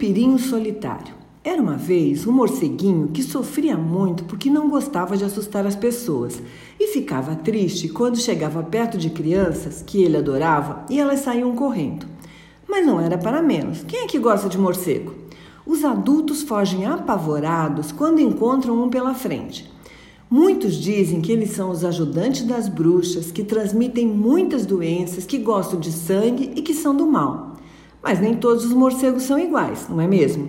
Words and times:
vampirinho 0.00 0.38
solitário. 0.38 1.12
Era 1.44 1.60
uma 1.60 1.76
vez 1.76 2.26
um 2.26 2.32
morceguinho 2.32 3.08
que 3.08 3.22
sofria 3.22 3.76
muito 3.76 4.24
porque 4.24 4.48
não 4.48 4.70
gostava 4.70 5.14
de 5.14 5.24
assustar 5.24 5.66
as 5.66 5.76
pessoas 5.76 6.40
e 6.80 6.86
ficava 6.86 7.36
triste 7.36 7.86
quando 7.86 8.16
chegava 8.16 8.62
perto 8.62 8.96
de 8.96 9.10
crianças 9.10 9.84
que 9.86 10.02
ele 10.02 10.16
adorava 10.16 10.86
e 10.88 10.98
elas 10.98 11.20
saíam 11.20 11.54
correndo. 11.54 12.06
Mas 12.66 12.86
não 12.86 12.98
era 12.98 13.18
para 13.18 13.42
menos. 13.42 13.84
Quem 13.84 14.04
é 14.04 14.06
que 14.06 14.18
gosta 14.18 14.48
de 14.48 14.56
morcego? 14.56 15.12
Os 15.66 15.84
adultos 15.84 16.42
fogem 16.42 16.86
apavorados 16.86 17.92
quando 17.92 18.22
encontram 18.22 18.82
um 18.82 18.88
pela 18.88 19.12
frente. 19.12 19.70
Muitos 20.30 20.76
dizem 20.76 21.20
que 21.20 21.30
eles 21.30 21.50
são 21.50 21.68
os 21.68 21.84
ajudantes 21.84 22.44
das 22.44 22.70
bruxas, 22.70 23.30
que 23.30 23.44
transmitem 23.44 24.06
muitas 24.06 24.64
doenças, 24.64 25.26
que 25.26 25.36
gostam 25.36 25.78
de 25.78 25.92
sangue 25.92 26.52
e 26.56 26.62
que 26.62 26.72
são 26.72 26.96
do 26.96 27.04
mal. 27.04 27.49
Mas 28.02 28.20
nem 28.20 28.34
todos 28.34 28.64
os 28.64 28.72
morcegos 28.72 29.24
são 29.24 29.38
iguais, 29.38 29.86
não 29.88 30.00
é 30.00 30.06
mesmo? 30.06 30.48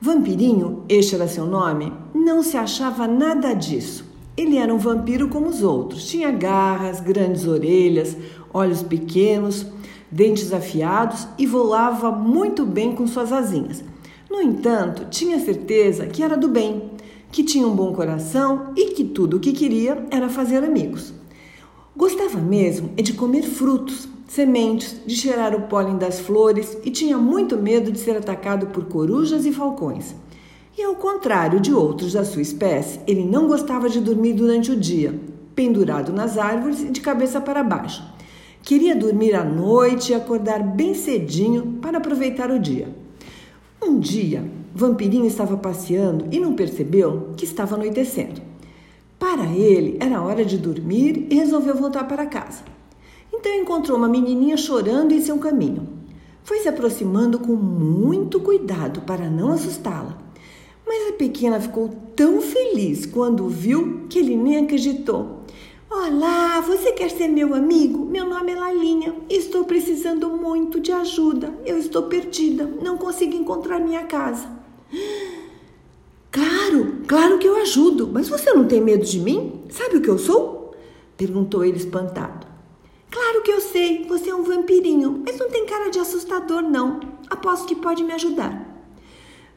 Vampirinho, 0.00 0.84
este 0.88 1.16
era 1.16 1.26
seu 1.26 1.44
nome, 1.44 1.92
não 2.14 2.42
se 2.42 2.56
achava 2.56 3.08
nada 3.08 3.52
disso. 3.52 4.04
Ele 4.36 4.56
era 4.56 4.72
um 4.72 4.78
vampiro 4.78 5.28
como 5.28 5.48
os 5.48 5.62
outros. 5.62 6.06
Tinha 6.06 6.30
garras, 6.30 7.00
grandes 7.00 7.44
orelhas, 7.46 8.16
olhos 8.54 8.82
pequenos, 8.82 9.66
dentes 10.08 10.52
afiados 10.52 11.26
e 11.36 11.44
voava 11.46 12.12
muito 12.12 12.64
bem 12.64 12.94
com 12.94 13.06
suas 13.08 13.32
asinhas. 13.32 13.82
No 14.30 14.40
entanto, 14.40 15.06
tinha 15.10 15.40
certeza 15.40 16.06
que 16.06 16.22
era 16.22 16.36
do 16.36 16.46
bem, 16.46 16.92
que 17.32 17.42
tinha 17.42 17.66
um 17.66 17.74
bom 17.74 17.92
coração 17.92 18.72
e 18.76 18.92
que 18.92 19.02
tudo 19.02 19.38
o 19.38 19.40
que 19.40 19.52
queria 19.52 20.06
era 20.10 20.28
fazer 20.28 20.62
amigos. 20.62 21.12
Gostava 21.96 22.38
mesmo 22.38 22.90
é 22.96 23.02
de 23.02 23.14
comer 23.14 23.42
frutos, 23.42 24.08
sementes, 24.28 25.00
de 25.06 25.16
cheirar 25.16 25.54
o 25.56 25.62
pólen 25.62 25.96
das 25.96 26.20
flores 26.20 26.76
e 26.84 26.90
tinha 26.90 27.16
muito 27.16 27.56
medo 27.56 27.90
de 27.90 27.98
ser 27.98 28.16
atacado 28.16 28.66
por 28.66 28.84
corujas 28.84 29.44
e 29.46 29.52
falcões. 29.52 30.14
E 30.76 30.82
ao 30.82 30.94
contrário 30.94 31.58
de 31.58 31.72
outros 31.72 32.12
da 32.12 32.24
sua 32.24 32.42
espécie, 32.42 33.00
ele 33.06 33.24
não 33.24 33.48
gostava 33.48 33.88
de 33.88 34.00
dormir 34.00 34.34
durante 34.34 34.70
o 34.70 34.76
dia, 34.76 35.18
pendurado 35.54 36.12
nas 36.12 36.38
árvores 36.38 36.82
e 36.82 36.90
de 36.90 37.00
cabeça 37.00 37.40
para 37.40 37.64
baixo. 37.64 38.04
Queria 38.62 38.94
dormir 38.94 39.34
à 39.34 39.42
noite 39.42 40.12
e 40.12 40.14
acordar 40.14 40.62
bem 40.62 40.94
cedinho 40.94 41.78
para 41.80 41.98
aproveitar 41.98 42.50
o 42.50 42.60
dia. 42.60 42.94
Um 43.82 43.98
dia, 43.98 44.44
Vampirinho 44.74 45.26
estava 45.26 45.56
passeando 45.56 46.26
e 46.30 46.38
não 46.38 46.54
percebeu 46.54 47.30
que 47.36 47.44
estava 47.44 47.76
anoitecendo. 47.76 48.42
Para 49.18 49.46
ele, 49.46 49.96
era 49.98 50.22
hora 50.22 50.44
de 50.44 50.58
dormir 50.58 51.26
e 51.30 51.34
resolveu 51.34 51.74
voltar 51.74 52.04
para 52.04 52.26
casa. 52.26 52.77
Então 53.38 53.54
encontrou 53.54 53.96
uma 53.96 54.08
menininha 54.08 54.56
chorando 54.56 55.12
em 55.12 55.20
seu 55.20 55.38
caminho. 55.38 55.88
Foi 56.42 56.58
se 56.58 56.68
aproximando 56.68 57.38
com 57.38 57.54
muito 57.54 58.40
cuidado 58.40 59.02
para 59.02 59.30
não 59.30 59.52
assustá-la. 59.52 60.18
Mas 60.84 61.10
a 61.10 61.12
pequena 61.12 61.60
ficou 61.60 61.88
tão 62.16 62.40
feliz 62.40 63.06
quando 63.06 63.48
viu 63.48 64.06
que 64.08 64.18
ele 64.18 64.36
nem 64.36 64.58
acreditou. 64.58 65.44
Olá, 65.88 66.60
você 66.60 66.90
quer 66.90 67.12
ser 67.12 67.28
meu 67.28 67.54
amigo? 67.54 68.04
Meu 68.04 68.28
nome 68.28 68.50
é 68.50 68.56
Lalinha. 68.56 69.14
Estou 69.30 69.64
precisando 69.64 70.28
muito 70.30 70.80
de 70.80 70.90
ajuda. 70.90 71.54
Eu 71.64 71.78
estou 71.78 72.02
perdida. 72.04 72.68
Não 72.82 72.98
consigo 72.98 73.36
encontrar 73.36 73.78
minha 73.78 74.02
casa. 74.02 74.48
Claro, 76.32 77.02
claro 77.06 77.38
que 77.38 77.46
eu 77.46 77.56
ajudo. 77.62 78.10
Mas 78.12 78.28
você 78.28 78.52
não 78.52 78.66
tem 78.66 78.80
medo 78.80 79.04
de 79.04 79.20
mim? 79.20 79.62
Sabe 79.70 79.98
o 79.98 80.02
que 80.02 80.10
eu 80.10 80.18
sou? 80.18 80.74
Perguntou 81.16 81.64
ele 81.64 81.76
espantado. 81.76 82.57
Que 83.48 83.52
eu 83.54 83.62
sei, 83.62 84.04
você 84.04 84.28
é 84.28 84.34
um 84.34 84.42
vampirinho, 84.42 85.22
mas 85.24 85.38
não 85.38 85.48
tem 85.48 85.64
cara 85.64 85.88
de 85.88 85.98
assustador, 85.98 86.60
não. 86.60 87.00
Aposto 87.30 87.66
que 87.66 87.74
pode 87.74 88.04
me 88.04 88.12
ajudar. 88.12 88.84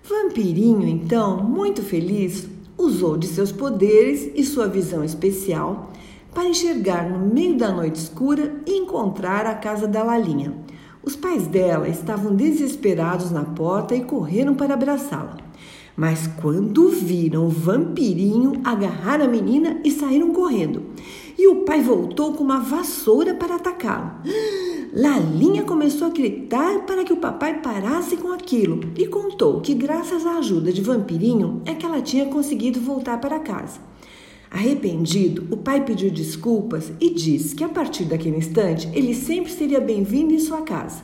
Vampirinho, 0.01 0.87
então, 0.87 1.43
muito 1.43 1.81
feliz, 1.81 2.47
usou 2.77 3.17
de 3.17 3.27
seus 3.27 3.51
poderes 3.51 4.31
e 4.33 4.45
sua 4.45 4.69
visão 4.69 5.03
especial 5.03 5.91
para 6.33 6.47
enxergar 6.47 7.09
no 7.09 7.33
meio 7.33 7.57
da 7.57 7.69
noite 7.69 7.97
escura 7.97 8.61
e 8.65 8.77
encontrar 8.77 9.45
a 9.45 9.55
casa 9.55 9.89
da 9.89 10.01
Lalinha. 10.01 10.55
Os 11.03 11.17
pais 11.17 11.45
dela 11.47 11.89
estavam 11.89 12.33
desesperados 12.33 13.29
na 13.29 13.43
porta 13.43 13.93
e 13.93 14.05
correram 14.05 14.55
para 14.55 14.73
abraçá-la. 14.73 15.35
Mas 15.97 16.27
quando 16.41 16.87
viram 16.87 17.45
o 17.45 17.49
vampirinho, 17.49 18.53
agarraram 18.63 19.25
a 19.25 19.27
menina 19.27 19.81
e 19.83 19.91
saíram 19.91 20.31
correndo. 20.31 20.83
E 21.41 21.47
o 21.47 21.61
pai 21.61 21.81
voltou 21.81 22.33
com 22.33 22.43
uma 22.43 22.59
vassoura 22.59 23.33
para 23.33 23.55
atacá-lo. 23.55 24.11
Lalinha 24.93 25.63
começou 25.63 26.05
a 26.05 26.11
gritar 26.11 26.85
para 26.85 27.03
que 27.03 27.11
o 27.11 27.17
papai 27.17 27.63
parasse 27.63 28.15
com 28.15 28.31
aquilo 28.31 28.81
e 28.95 29.07
contou 29.07 29.59
que, 29.59 29.73
graças 29.73 30.23
à 30.23 30.37
ajuda 30.37 30.71
de 30.71 30.83
Vampirinho, 30.83 31.63
é 31.65 31.73
que 31.73 31.83
ela 31.83 31.99
tinha 31.99 32.27
conseguido 32.27 32.79
voltar 32.79 33.19
para 33.19 33.39
casa. 33.39 33.79
Arrependido, 34.51 35.47
o 35.49 35.57
pai 35.57 35.83
pediu 35.83 36.11
desculpas 36.11 36.91
e 36.99 37.09
disse 37.09 37.55
que 37.55 37.63
a 37.63 37.69
partir 37.69 38.05
daquele 38.05 38.37
instante 38.37 38.87
ele 38.93 39.15
sempre 39.15 39.51
seria 39.51 39.81
bem-vindo 39.81 40.35
em 40.35 40.39
sua 40.39 40.61
casa. 40.61 41.03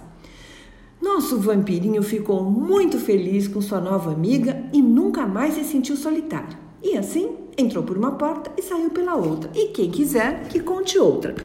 Nosso 1.02 1.40
vampirinho 1.40 2.04
ficou 2.04 2.44
muito 2.44 3.00
feliz 3.00 3.48
com 3.48 3.60
sua 3.60 3.82
nova 3.82 4.12
amiga 4.14 4.70
e 4.72 4.84
nunca 4.84 5.26
mais 5.26 5.56
se 5.56 5.64
sentiu 5.64 5.98
solitário. 5.98 6.56
E 6.84 6.96
assim 6.96 7.47
entrou 7.58 7.84
por 7.84 7.98
uma 7.98 8.12
porta 8.12 8.52
e 8.56 8.62
saiu 8.62 8.92
pela 8.92 9.16
outra. 9.16 9.50
E 9.56 9.70
quem 9.70 9.90
quiser 9.90 10.48
que 10.48 10.60
conte 10.60 11.00
outra. 11.00 11.36